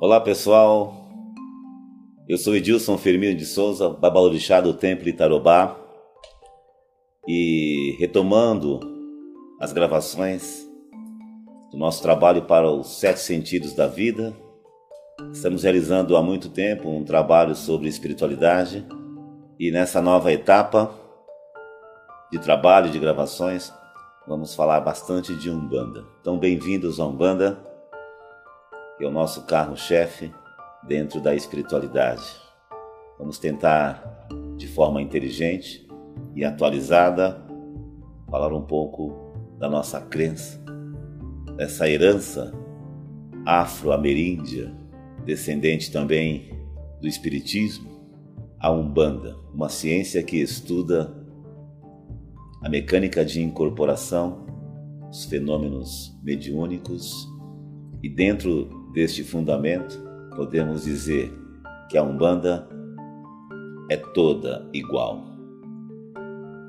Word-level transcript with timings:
Olá 0.00 0.20
pessoal, 0.20 0.94
eu 2.28 2.38
sou 2.38 2.54
Edilson 2.54 2.96
Firmino 2.96 3.36
de 3.36 3.44
Souza, 3.44 3.88
babalorixá 3.88 4.60
do 4.60 4.72
Templo 4.72 5.08
Itarobá. 5.08 5.76
E 7.26 7.96
retomando 7.98 8.78
as 9.60 9.72
gravações 9.72 10.64
do 11.72 11.76
nosso 11.76 12.00
trabalho 12.00 12.42
para 12.42 12.70
os 12.70 13.00
sete 13.00 13.18
sentidos 13.18 13.72
da 13.72 13.88
vida, 13.88 14.32
estamos 15.32 15.64
realizando 15.64 16.16
há 16.16 16.22
muito 16.22 16.48
tempo 16.48 16.88
um 16.88 17.02
trabalho 17.02 17.56
sobre 17.56 17.88
espiritualidade. 17.88 18.86
E 19.58 19.72
nessa 19.72 20.00
nova 20.00 20.32
etapa 20.32 20.94
de 22.30 22.38
trabalho 22.38 22.88
de 22.88 23.00
gravações 23.00 23.72
vamos 24.28 24.54
falar 24.54 24.78
bastante 24.78 25.34
de 25.34 25.50
Umbanda. 25.50 26.04
Então 26.20 26.38
bem-vindos 26.38 27.00
a 27.00 27.04
Umbanda 27.04 27.67
é 29.00 29.06
o 29.06 29.10
nosso 29.10 29.44
carro-chefe 29.46 30.32
dentro 30.86 31.20
da 31.20 31.34
espiritualidade. 31.34 32.24
Vamos 33.18 33.38
tentar, 33.38 34.28
de 34.56 34.66
forma 34.66 35.02
inteligente 35.02 35.86
e 36.34 36.44
atualizada, 36.44 37.44
falar 38.30 38.52
um 38.52 38.62
pouco 38.62 39.32
da 39.58 39.68
nossa 39.68 40.00
crença, 40.00 40.62
dessa 41.56 41.88
herança 41.88 42.52
afro-ameríndia, 43.44 44.72
descendente 45.24 45.90
também 45.90 46.50
do 47.00 47.08
Espiritismo, 47.08 47.98
a 48.60 48.70
Umbanda, 48.70 49.36
uma 49.54 49.68
ciência 49.68 50.22
que 50.22 50.36
estuda 50.36 51.14
a 52.62 52.68
mecânica 52.68 53.24
de 53.24 53.40
incorporação, 53.40 54.46
os 55.10 55.24
fenômenos 55.24 56.18
mediúnicos 56.22 57.28
e 58.02 58.08
dentro 58.08 58.87
deste 58.92 59.22
fundamento, 59.22 59.98
podemos 60.34 60.84
dizer 60.84 61.32
que 61.88 61.96
a 61.96 62.02
Umbanda 62.02 62.68
é 63.90 63.96
toda 63.96 64.68
igual. 64.72 65.24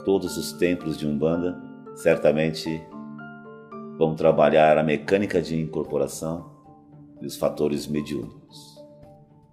Todos 0.05 0.37
os 0.37 0.53
templos 0.53 0.97
de 0.97 1.05
Umbanda 1.05 1.61
certamente 1.95 2.81
vão 3.97 4.15
trabalhar 4.15 4.77
a 4.77 4.83
mecânica 4.83 5.41
de 5.41 5.59
incorporação 5.59 6.49
e 7.21 7.25
os 7.25 7.35
fatores 7.35 7.85
mediúnicos. 7.85 8.77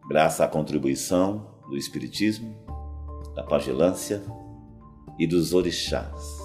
Graças 0.08 0.40
à 0.40 0.46
contribuição 0.46 1.46
do 1.68 1.76
Espiritismo, 1.76 2.54
da 3.34 3.42
Pagelância 3.42 4.22
e 5.18 5.26
dos 5.26 5.52
Orixás, 5.52 6.38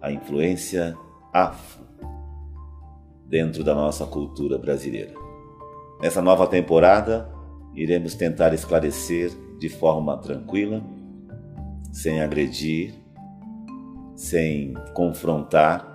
a 0.00 0.12
influência 0.12 0.96
afro 1.32 1.82
dentro 3.26 3.64
da 3.64 3.74
nossa 3.74 4.06
cultura 4.06 4.56
brasileira. 4.56 5.14
Nessa 6.02 6.20
nova 6.20 6.48
temporada, 6.48 7.30
iremos 7.76 8.16
tentar 8.16 8.52
esclarecer 8.52 9.30
de 9.60 9.68
forma 9.68 10.18
tranquila, 10.18 10.82
sem 11.92 12.20
agredir, 12.20 12.92
sem 14.16 14.74
confrontar, 14.94 15.86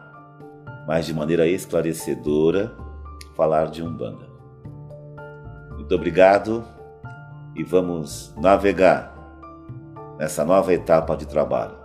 mas 0.87 1.05
de 1.05 1.13
maneira 1.13 1.45
esclarecedora, 1.45 2.73
falar 3.35 3.65
de 3.69 3.83
Umbanda. 3.83 4.25
Muito 5.75 5.93
obrigado 5.93 6.63
e 7.53 7.61
vamos 7.61 8.33
navegar 8.37 9.13
nessa 10.17 10.45
nova 10.45 10.73
etapa 10.73 11.17
de 11.17 11.27
trabalho. 11.27 11.76